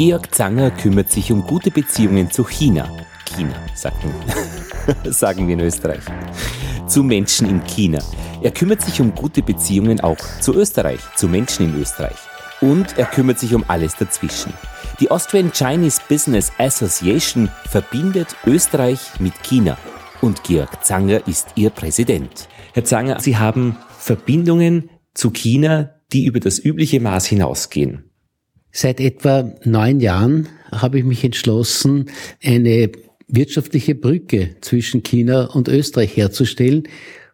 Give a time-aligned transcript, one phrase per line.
[0.00, 2.88] Georg Zanger kümmert sich um gute Beziehungen zu China.
[3.36, 4.14] China, sagen,
[5.04, 6.00] sagen wir in Österreich.
[6.86, 7.98] Zu Menschen in China.
[8.40, 12.16] Er kümmert sich um gute Beziehungen auch zu Österreich, zu Menschen in Österreich.
[12.62, 14.54] Und er kümmert sich um alles dazwischen.
[15.00, 19.76] Die Austrian Chinese Business Association verbindet Österreich mit China.
[20.22, 22.48] Und Georg Zanger ist ihr Präsident.
[22.72, 28.09] Herr Zanger, Sie haben Verbindungen zu China, die über das übliche Maß hinausgehen.
[28.72, 32.06] Seit etwa neun Jahren habe ich mich entschlossen,
[32.42, 32.90] eine
[33.26, 36.84] wirtschaftliche Brücke zwischen China und Österreich herzustellen.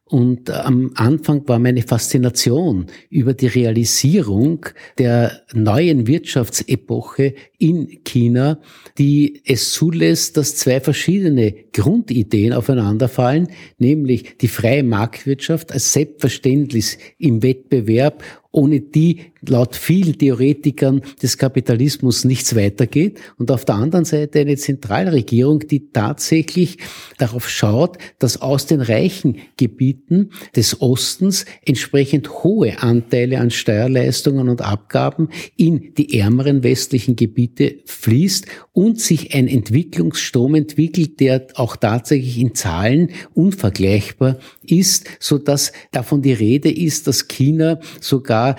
[0.09, 4.65] Und am Anfang war meine Faszination über die Realisierung
[4.99, 8.61] der neuen Wirtschaftsepoche in China,
[8.99, 13.49] die es zulässt, dass zwei verschiedene Grundideen aufeinanderfallen,
[13.79, 22.25] nämlich die freie Marktwirtschaft als selbstverständlich im Wettbewerb ohne die laut vielen Theoretikern des Kapitalismus
[22.25, 26.79] nichts weitergeht und auf der anderen Seite eine Zentralregierung, die tatsächlich
[27.19, 34.63] darauf schaut, dass aus den reichen Gebieten des Ostens entsprechend hohe Anteile an Steuerleistungen und
[34.63, 42.39] Abgaben in die ärmeren westlichen Gebiete fließt und sich ein Entwicklungsstrom entwickelt, der auch tatsächlich
[42.39, 48.57] in Zahlen unvergleichbar ist, so dass davon die Rede ist, dass China sogar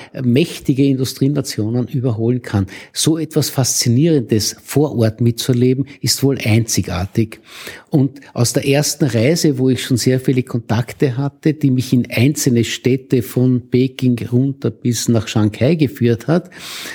[0.77, 2.67] mächtige Industrienationen überholen kann.
[2.93, 7.39] So etwas Faszinierendes vor Ort mitzuleben, ist wohl einzigartig.
[7.89, 12.09] Und aus der ersten Reise, wo ich schon sehr viele Kontakte hatte, die mich in
[12.09, 16.49] einzelne Städte von Peking runter bis nach Shanghai geführt hat,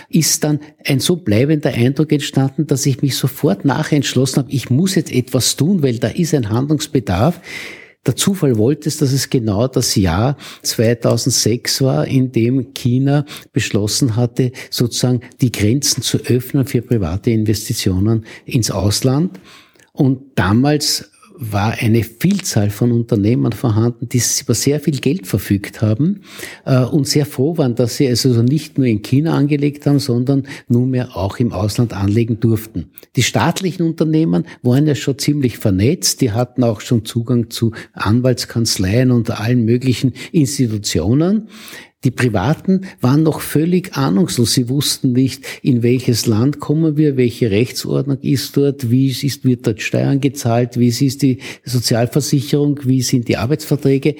[0.08, 4.70] ist dann ein so bleibender Eindruck entstanden, dass ich mich sofort nachher entschlossen habe, ich
[4.70, 7.40] muss jetzt etwas tun, weil da ist ein Handlungsbedarf.
[8.04, 14.16] Der Zufall wollte es, dass es genau das Jahr 2006 war, in dem China beschlossen
[14.16, 19.38] hatte, sozusagen die Grenzen zu öffnen für private Investitionen ins Ausland.
[19.92, 21.11] Und damals
[21.50, 26.20] war eine Vielzahl von Unternehmern vorhanden, die über sehr viel Geld verfügt haben
[26.64, 30.44] äh, und sehr froh waren, dass sie also nicht nur in China angelegt haben, sondern
[30.68, 32.92] nunmehr auch im Ausland anlegen durften.
[33.16, 39.10] Die staatlichen Unternehmen waren ja schon ziemlich vernetzt, die hatten auch schon Zugang zu Anwaltskanzleien
[39.10, 41.48] und allen möglichen Institutionen.
[42.04, 44.54] Die Privaten waren noch völlig ahnungslos.
[44.54, 49.66] Sie wussten nicht, in welches Land kommen wir, welche Rechtsordnung ist dort, wie ist, wird
[49.66, 54.16] dort Steuern gezahlt, wie ist die Sozialversicherung, wie sind die Arbeitsverträge.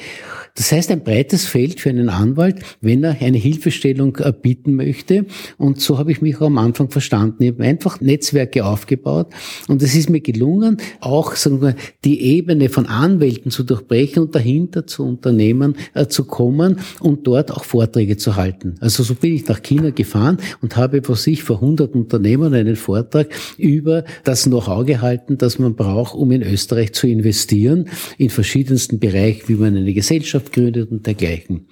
[0.54, 5.24] Das heißt, ein breites Feld für einen Anwalt, wenn er eine Hilfestellung äh, bieten möchte.
[5.56, 7.42] Und so habe ich mich auch am Anfang verstanden.
[7.42, 9.28] Ich habe einfach Netzwerke aufgebaut
[9.68, 14.34] und es ist mir gelungen, auch sagen wir, die Ebene von Anwälten zu durchbrechen und
[14.34, 18.74] dahinter zu Unternehmen äh, zu kommen und dort auch Vorträge zu halten.
[18.80, 22.76] Also so bin ich nach China gefahren und habe vor sich vor 100 Unternehmern einen
[22.76, 27.88] Vortrag über das Know-how gehalten, das man braucht, um in Österreich zu investieren,
[28.18, 31.66] in verschiedensten Bereichen, wie man eine Gesellschaft gründet und dergleichen.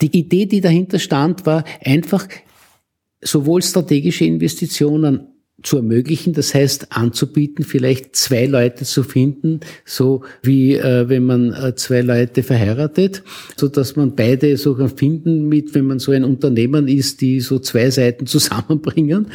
[0.00, 2.26] Die Idee, die dahinter stand, war einfach
[3.20, 10.74] sowohl strategische Investitionen zu ermöglichen, das heißt anzubieten, vielleicht zwei Leute zu finden, so wie
[10.74, 13.24] äh, wenn man äh, zwei Leute verheiratet,
[13.56, 17.58] so dass man beide so finden mit, wenn man so ein Unternehmen ist, die so
[17.58, 19.26] zwei Seiten zusammenbringen.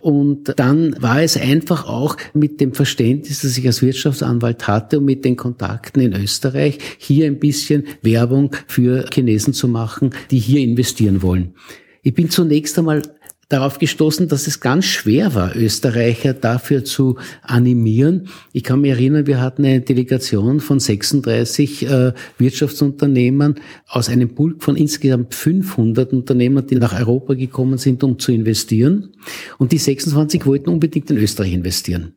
[0.00, 5.04] Und dann war es einfach auch mit dem Verständnis, das ich als Wirtschaftsanwalt hatte und
[5.04, 10.60] mit den Kontakten in Österreich, hier ein bisschen Werbung für Chinesen zu machen, die hier
[10.60, 11.54] investieren wollen.
[12.02, 13.02] Ich bin zunächst einmal
[13.48, 18.28] darauf gestoßen, dass es ganz schwer war, Österreicher dafür zu animieren.
[18.52, 23.54] Ich kann mich erinnern, wir hatten eine Delegation von 36 äh, Wirtschaftsunternehmern
[23.86, 29.14] aus einem Pulk von insgesamt 500 Unternehmern, die nach Europa gekommen sind, um zu investieren.
[29.56, 32.12] Und die 26 wollten unbedingt in Österreich investieren.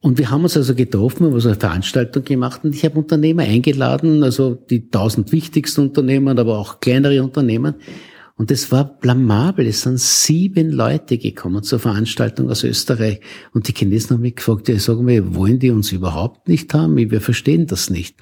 [0.00, 3.42] Und wir haben uns also getroffen, haben also eine Veranstaltung gemacht und ich habe Unternehmer
[3.42, 7.74] eingeladen, also die 1000 wichtigsten Unternehmen, aber auch kleinere Unternehmen.
[8.38, 9.66] Und es war blamabel.
[9.66, 13.20] Es sind sieben Leute gekommen zur Veranstaltung aus Österreich.
[13.54, 16.96] Und die Chinesen haben mich gefragt, ja, sagen wir, wollen die uns überhaupt nicht haben?
[16.98, 18.14] Wir verstehen das nicht.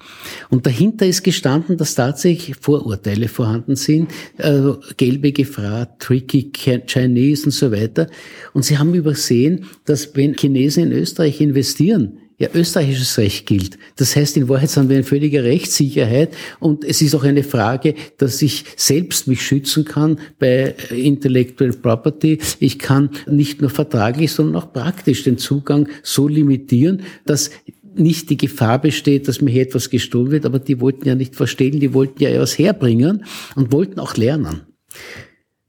[0.49, 4.61] Und dahinter ist gestanden, dass tatsächlich Vorurteile vorhanden sind, äh,
[4.95, 8.07] gelbe Gefahr, tricky Chinese und so weiter.
[8.53, 13.77] Und sie haben übersehen, dass wenn Chinesen in Österreich investieren, ja, österreichisches Recht gilt.
[13.95, 17.95] Das heißt, in Wahrheit sind wir in völliger Rechtssicherheit und es ist auch eine Frage,
[18.17, 22.39] dass ich selbst mich schützen kann bei Intellectual Property.
[22.59, 27.51] Ich kann nicht nur vertraglich, sondern auch praktisch den Zugang so limitieren, dass
[27.97, 31.35] nicht die Gefahr besteht, dass mir hier etwas gestohlen wird, aber die wollten ja nicht
[31.35, 33.23] verstehen, die wollten ja etwas herbringen
[33.55, 34.61] und wollten auch lernen.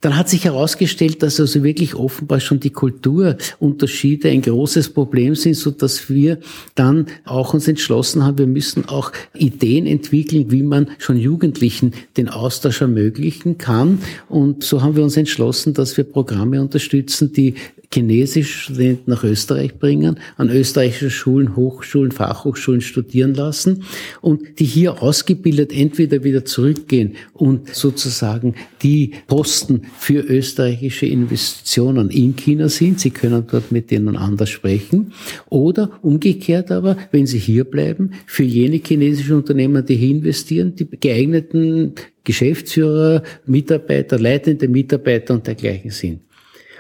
[0.03, 5.55] Dann hat sich herausgestellt, dass also wirklich offenbar schon die Kulturunterschiede ein großes Problem sind,
[5.55, 6.39] so dass wir
[6.75, 12.29] dann auch uns entschlossen haben, wir müssen auch Ideen entwickeln, wie man schon Jugendlichen den
[12.29, 14.01] Austausch ermöglichen kann.
[14.29, 17.55] Und so haben wir uns entschlossen, dass wir Programme unterstützen, die
[17.93, 23.85] Chinesisch Studenten nach Österreich bringen, an österreichischen Schulen, Hochschulen, Fachhochschulen studieren lassen
[24.21, 32.37] und die hier ausgebildet entweder wieder zurückgehen und sozusagen die Posten für österreichische Investitionen in
[32.37, 33.01] China sind.
[33.01, 35.13] Sie können dort mit denen anders sprechen.
[35.49, 40.89] Oder umgekehrt aber, wenn sie hier bleiben, für jene chinesischen Unternehmer, die hier investieren, die
[40.99, 41.95] geeigneten
[42.25, 46.26] Geschäftsführer, Mitarbeiter, leitende Mitarbeiter und dergleichen sind.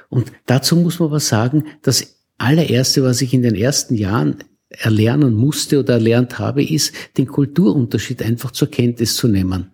[0.08, 4.37] Und dazu muss man aber sagen, das allererste, was ich in den ersten Jahren
[4.69, 9.70] erlernen musste oder erlernt habe, ist, den Kulturunterschied einfach zur Kenntnis zu nehmen.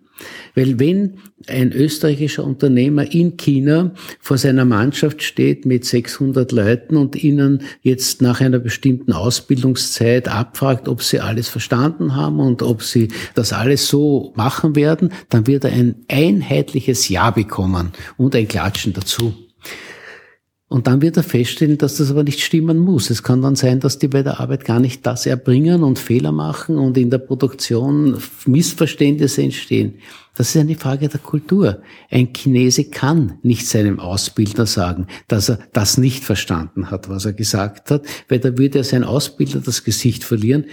[0.55, 1.15] Weil wenn
[1.47, 8.21] ein österreichischer Unternehmer in China vor seiner Mannschaft steht mit 600 Leuten und ihnen jetzt
[8.21, 13.87] nach einer bestimmten Ausbildungszeit abfragt, ob sie alles verstanden haben und ob sie das alles
[13.87, 19.33] so machen werden, dann wird er ein einheitliches Ja bekommen und ein Klatschen dazu.
[20.73, 23.11] Und dann wird er feststellen, dass das aber nicht stimmen muss.
[23.11, 26.31] Es kann dann sein, dass die bei der Arbeit gar nicht das erbringen und Fehler
[26.31, 28.17] machen und in der Produktion
[28.47, 29.99] Missverständnisse entstehen.
[30.35, 31.83] Das ist eine Frage der Kultur.
[32.09, 37.33] Ein Chinese kann nicht seinem Ausbilder sagen, dass er das nicht verstanden hat, was er
[37.33, 40.65] gesagt hat, weil da würde er sein Ausbilder das Gesicht verlieren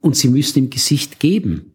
[0.00, 1.74] und sie müssen ihm Gesicht geben.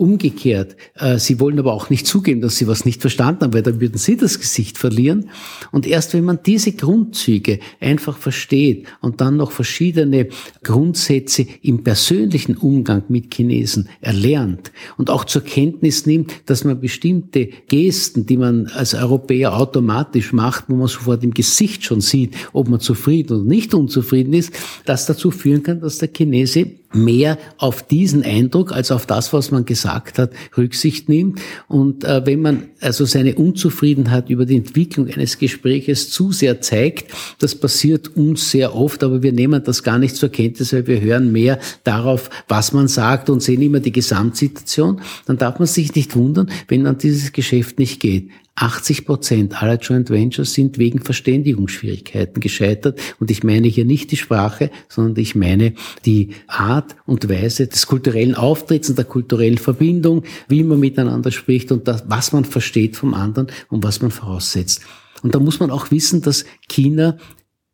[0.00, 3.62] Umgekehrt, äh, sie wollen aber auch nicht zugeben, dass sie was nicht verstanden haben, weil
[3.62, 5.28] dann würden sie das Gesicht verlieren.
[5.72, 10.28] Und erst wenn man diese Grundzüge einfach versteht und dann noch verschiedene
[10.62, 17.50] Grundsätze im persönlichen Umgang mit Chinesen erlernt und auch zur Kenntnis nimmt, dass man bestimmte
[17.68, 22.70] Gesten, die man als Europäer automatisch macht, wo man sofort im Gesicht schon sieht, ob
[22.70, 24.54] man zufrieden oder nicht unzufrieden ist,
[24.86, 29.50] das dazu führen kann, dass der Chinese mehr auf diesen Eindruck als auf das, was
[29.50, 31.40] man gesagt hat, Rücksicht nimmt.
[31.68, 37.12] Und äh, wenn man also seine Unzufriedenheit über die Entwicklung eines Gespräches zu sehr zeigt,
[37.38, 41.00] das passiert uns sehr oft, aber wir nehmen das gar nicht zur Kenntnis, weil wir
[41.00, 45.94] hören mehr darauf, was man sagt und sehen immer die Gesamtsituation, dann darf man sich
[45.94, 48.30] nicht wundern, wenn dann dieses Geschäft nicht geht.
[48.60, 53.00] 80 Prozent aller Joint Ventures sind wegen Verständigungsschwierigkeiten gescheitert.
[53.18, 55.72] Und ich meine hier nicht die Sprache, sondern ich meine
[56.04, 61.72] die Art und Weise des kulturellen Auftritts und der kulturellen Verbindung, wie man miteinander spricht
[61.72, 64.82] und das, was man versteht vom anderen und was man voraussetzt.
[65.22, 67.16] Und da muss man auch wissen, dass China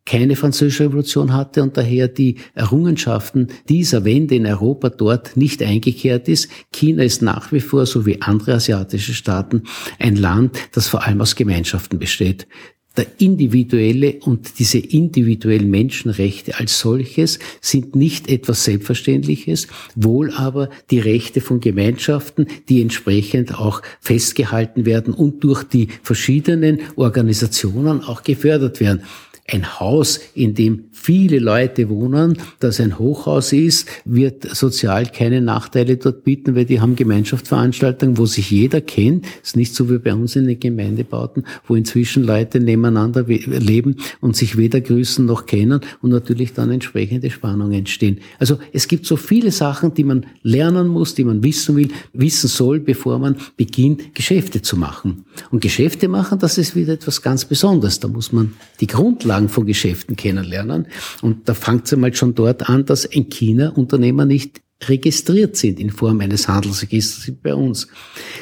[0.07, 6.29] keine französische Revolution hatte und daher die Errungenschaften dieser Wende in Europa dort nicht eingekehrt
[6.29, 6.49] ist.
[6.71, 9.63] China ist nach wie vor, so wie andere asiatische Staaten,
[9.99, 12.47] ein Land, das vor allem aus Gemeinschaften besteht.
[12.95, 20.99] Der individuelle und diese individuellen Menschenrechte als solches sind nicht etwas Selbstverständliches, wohl aber die
[20.99, 28.79] Rechte von Gemeinschaften, die entsprechend auch festgehalten werden und durch die verschiedenen Organisationen auch gefördert
[28.79, 29.03] werden
[29.49, 35.95] ein Haus, in dem viele Leute wohnen, das ein Hochhaus ist, wird sozial keine Nachteile
[35.95, 39.25] dort bieten, weil die haben Gemeinschaftsveranstaltungen, wo sich jeder kennt.
[39.41, 43.95] Es ist nicht so wie bei uns in den Gemeindebauten, wo inzwischen Leute nebeneinander leben
[44.19, 48.19] und sich weder grüßen noch kennen und natürlich dann entsprechende Spannungen entstehen.
[48.39, 52.49] Also es gibt so viele Sachen, die man lernen muss, die man wissen will, wissen
[52.49, 55.23] soll, bevor man beginnt, Geschäfte zu machen.
[55.51, 58.01] Und Geschäfte machen, das ist wieder etwas ganz Besonderes.
[58.01, 60.87] Da muss man die Grundlage Grundlagen von Geschäften kennenlernen.
[61.21, 65.79] Und da fängt es einmal schon dort an, dass in China Unternehmer nicht registriert sind
[65.79, 67.87] in Form eines Handelsregisters bei uns.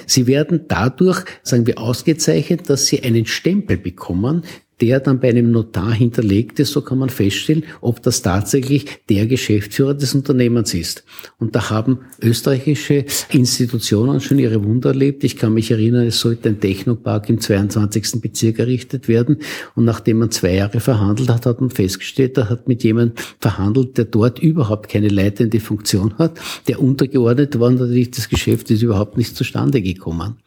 [0.05, 4.43] Sie werden dadurch, sagen wir, ausgezeichnet, dass sie einen Stempel bekommen,
[4.81, 9.27] der dann bei einem Notar hinterlegt ist, so kann man feststellen, ob das tatsächlich der
[9.27, 11.03] Geschäftsführer des Unternehmens ist.
[11.39, 15.23] Und da haben österreichische Institutionen schon ihre Wunder erlebt.
[15.23, 18.21] Ich kann mich erinnern, es sollte ein Technopark im 22.
[18.21, 19.37] Bezirk errichtet werden.
[19.75, 23.97] Und nachdem man zwei Jahre verhandelt hat, hat man festgestellt, da hat mit jemandem verhandelt,
[23.97, 29.17] der dort überhaupt keine leitende Funktion hat, der untergeordnet war natürlich das Geschäft ist überhaupt
[29.17, 30.37] nicht zustande gekommen.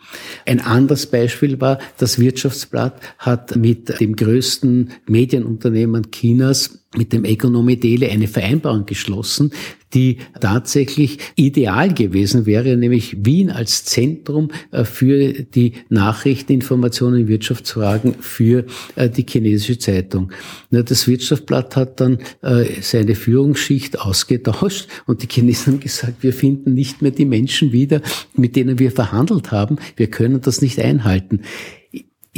[0.47, 7.79] Ein anderes Beispiel war, das Wirtschaftsblatt hat mit dem größten Medienunternehmen Chinas mit dem Economy
[7.79, 9.53] Daily eine Vereinbarung geschlossen,
[9.95, 18.65] die tatsächlich ideal gewesen wäre, nämlich Wien als Zentrum äh, für die Nachrichteninformationen, Wirtschaftsfragen für
[18.97, 20.31] äh, die chinesische Zeitung.
[20.71, 26.75] Das Wirtschaftsblatt hat dann äh, seine Führungsschicht ausgetauscht und die Chinesen haben gesagt, wir finden
[26.75, 28.03] nicht mehr die Menschen wieder,
[28.35, 29.77] mit denen wir verhandelt haben.
[29.97, 31.41] Wir können das nicht einhalten.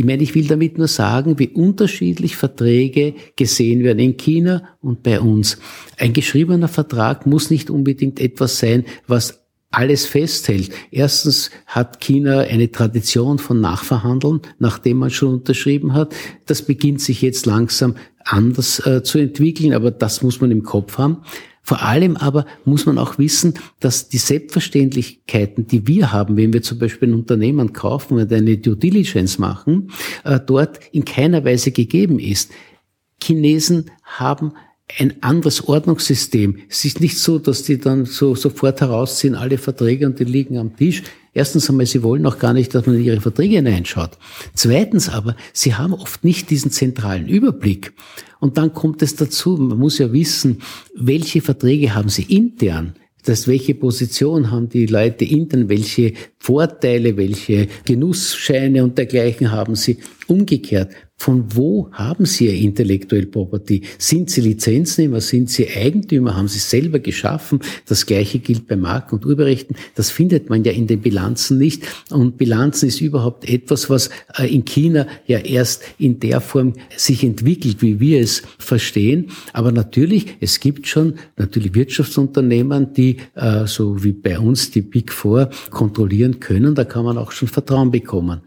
[0.01, 5.03] Ich meine, ich will damit nur sagen, wie unterschiedlich Verträge gesehen werden in China und
[5.03, 5.59] bei uns.
[5.99, 10.71] Ein geschriebener Vertrag muss nicht unbedingt etwas sein, was alles festhält.
[10.91, 16.15] Erstens hat China eine Tradition von Nachverhandeln, nachdem man schon unterschrieben hat.
[16.47, 20.97] Das beginnt sich jetzt langsam anders äh, zu entwickeln, aber das muss man im Kopf
[20.97, 21.19] haben.
[21.71, 26.63] Vor allem aber muss man auch wissen, dass die Selbstverständlichkeiten, die wir haben, wenn wir
[26.63, 29.93] zum Beispiel ein Unternehmen kaufen und eine Due Diligence machen,
[30.25, 32.51] äh, dort in keiner Weise gegeben ist.
[33.23, 34.55] Chinesen haben
[34.99, 36.59] ein anderes Ordnungssystem.
[36.69, 40.59] Es ist nicht so, dass die dann so sofort herausziehen, alle Verträge und die liegen
[40.59, 41.05] am Tisch.
[41.33, 44.19] Erstens einmal, sie wollen auch gar nicht, dass man in ihre Verträge hineinschaut.
[44.55, 47.93] Zweitens aber, sie haben oft nicht diesen zentralen Überblick.
[48.41, 50.59] Und dann kommt es dazu, man muss ja wissen,
[50.97, 52.95] welche Verträge haben sie intern?
[53.25, 59.99] Das, welche Position haben die Leute intern, welche Vorteile, welche Genussscheine und dergleichen haben sie
[60.31, 60.93] umgekehrt.
[61.17, 63.83] Von wo haben Sie Ihr Intellectual Property?
[63.99, 65.21] Sind Sie Lizenznehmer?
[65.21, 66.35] Sind Sie Eigentümer?
[66.35, 67.61] Haben Sie selber geschaffen?
[67.87, 69.77] Das Gleiche gilt bei Marken- und Urheberrechten.
[69.97, 71.83] Das findet man ja in den Bilanzen nicht.
[72.09, 74.09] Und Bilanzen ist überhaupt etwas, was
[74.39, 79.31] äh, in China ja erst in der Form sich entwickelt, wie wir es verstehen.
[79.53, 85.13] Aber natürlich, es gibt schon natürlich Wirtschaftsunternehmen, die äh, so wie bei uns die Big
[85.13, 86.75] Four kontrollieren können.
[86.75, 88.41] Da kann man auch schon Vertrauen bekommen.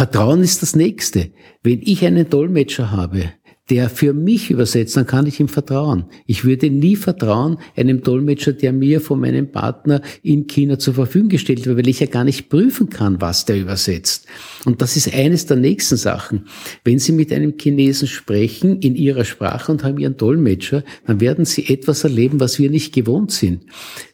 [0.00, 1.30] Vertrauen ist das Nächste.
[1.62, 3.34] Wenn ich einen Dolmetscher habe,
[3.70, 6.04] der für mich übersetzt, dann kann ich ihm vertrauen.
[6.26, 11.28] Ich würde nie vertrauen einem Dolmetscher, der mir von meinem Partner in China zur Verfügung
[11.28, 14.26] gestellt wird, weil ich ja gar nicht prüfen kann, was der übersetzt.
[14.64, 16.46] Und das ist eines der nächsten Sachen.
[16.84, 21.44] Wenn Sie mit einem Chinesen sprechen in Ihrer Sprache und haben Ihren Dolmetscher, dann werden
[21.44, 23.62] Sie etwas erleben, was wir nicht gewohnt sind.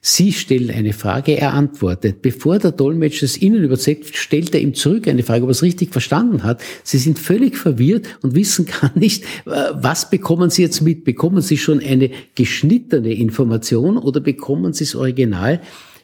[0.02, 2.20] Sie stellen eine Frage, er antwortet.
[2.20, 5.62] Bevor der Dolmetscher es Ihnen übersetzt, stellt er ihm zurück eine Frage, ob er es
[5.62, 6.60] richtig verstanden hat.
[6.84, 11.04] Sie sind völlig verwirrt und wissen gar nicht, was bekommen Sie jetzt mit?
[11.04, 15.60] Bekommen Sie schon eine geschnittene Information oder bekommen Sie das Original?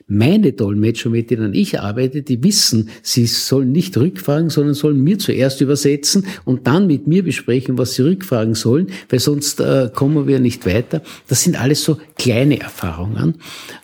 [0.07, 5.19] Meine Dolmetscher, mit denen ich arbeite, die wissen, sie sollen nicht rückfragen, sondern sollen mir
[5.19, 10.27] zuerst übersetzen und dann mit mir besprechen, was sie rückfragen sollen, weil sonst äh, kommen
[10.27, 11.03] wir nicht weiter.
[11.29, 13.37] Das sind alles so kleine Erfahrungen.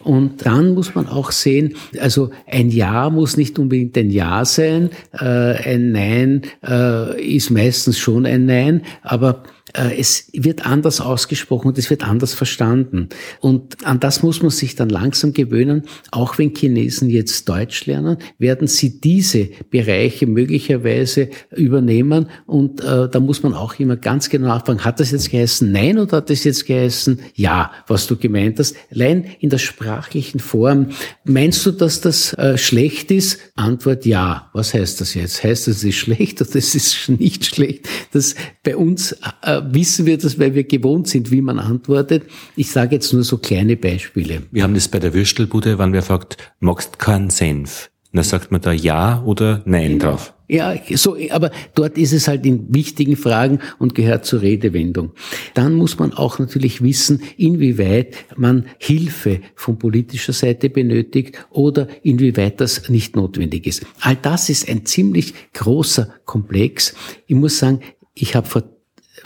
[0.02, 4.90] Und dann muss man auch sehen, also ein Ja muss nicht unbedingt ein Ja sein,
[5.12, 11.78] äh, ein Nein äh, ist meistens schon ein Nein, aber es wird anders ausgesprochen und
[11.78, 13.08] es wird anders verstanden.
[13.40, 15.82] Und an das muss man sich dann langsam gewöhnen.
[16.10, 22.28] Auch wenn Chinesen jetzt Deutsch lernen, werden sie diese Bereiche möglicherweise übernehmen.
[22.46, 25.98] Und äh, da muss man auch immer ganz genau nachfragen, hat das jetzt geheißen Nein
[25.98, 28.76] oder hat das jetzt geheißen Ja, was du gemeint hast?
[28.90, 30.90] Allein in der sprachlichen Form.
[31.24, 33.38] Meinst du, dass das äh, schlecht ist?
[33.54, 34.50] Antwort Ja.
[34.52, 35.44] Was heißt das jetzt?
[35.44, 37.88] Heißt das, es ist schlecht oder es ist nicht schlecht?
[38.12, 42.24] Das bei uns äh, wissen wir das, weil wir gewohnt sind, wie man antwortet.
[42.56, 44.42] Ich sage jetzt nur so kleine Beispiele.
[44.50, 47.90] Wir haben das bei der Würstelbude, wenn wer fragt, magst keinen Senf?
[48.18, 50.12] dann sagt man da Ja oder Nein genau.
[50.12, 50.34] drauf.
[50.50, 55.12] Ja, so, aber dort ist es halt in wichtigen Fragen und gehört zur Redewendung.
[55.52, 62.62] Dann muss man auch natürlich wissen, inwieweit man Hilfe von politischer Seite benötigt oder inwieweit
[62.62, 63.84] das nicht notwendig ist.
[64.00, 66.94] All das ist ein ziemlich großer Komplex.
[67.26, 67.80] Ich muss sagen,
[68.14, 68.64] ich habe vor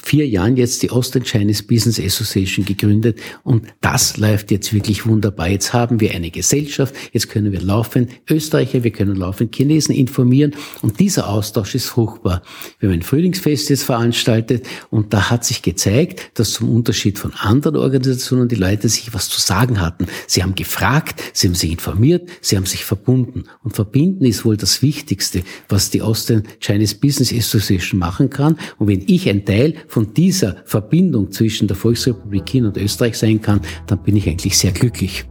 [0.03, 5.49] vier Jahren jetzt die Austrian Chinese Business Association gegründet und das läuft jetzt wirklich wunderbar.
[5.49, 10.55] Jetzt haben wir eine Gesellschaft, jetzt können wir laufend Österreicher, wir können laufend Chinesen informieren
[10.83, 12.43] und dieser Austausch ist fruchtbar.
[12.79, 17.33] Wir haben ein Frühlingsfest jetzt veranstaltet und da hat sich gezeigt, dass zum Unterschied von
[17.35, 20.07] anderen Organisationen die Leute sich was zu sagen hatten.
[20.27, 24.57] Sie haben gefragt, sie haben sich informiert, sie haben sich verbunden und verbinden ist wohl
[24.57, 29.75] das Wichtigste, was die Austrian Chinese Business Association machen kann und wenn ich ein Teil
[29.89, 34.57] von dieser Verbindung zwischen der Volksrepublik China und Österreich sein kann, dann bin ich eigentlich
[34.57, 35.25] sehr glücklich.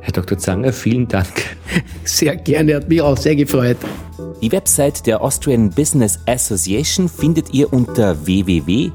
[0.00, 0.38] Herr Dr.
[0.38, 1.56] Zanger, vielen Dank.
[2.04, 3.76] Sehr gerne, hat mich auch sehr gefreut.
[4.40, 8.92] Die Website der Austrian Business Association findet ihr unter www.acba.at.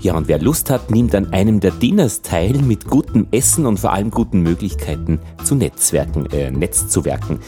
[0.00, 3.78] Ja, und wer Lust hat, nimmt an einem der Dinners teil mit gutem Essen und
[3.78, 7.38] vor allem guten Möglichkeiten zu Netzwerken, äh, Netzzuwerken.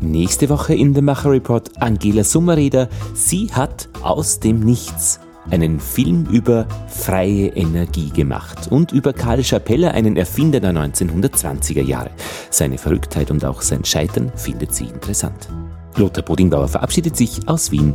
[0.00, 2.88] Nächste Woche in The Macher Report Angela Summereder.
[3.14, 9.92] Sie hat aus dem Nichts einen Film über freie Energie gemacht und über Karl Schapelle,
[9.92, 12.10] einen Erfinder der 1920er Jahre.
[12.50, 15.48] Seine Verrücktheit und auch sein Scheitern findet sie interessant.
[15.96, 17.94] Lothar Bodingbauer verabschiedet sich aus Wien.